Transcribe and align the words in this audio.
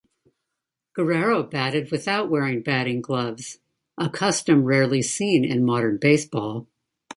Guerrero 0.95 1.43
batted 1.43 1.91
without 1.91 2.27
wearing 2.27 2.63
batting 2.63 3.01
gloves, 3.01 3.59
a 3.99 4.09
custom 4.09 4.63
rarely 4.63 5.03
seen 5.03 5.45
in 5.45 5.63
modern 5.63 5.97
baseball. 5.97 6.67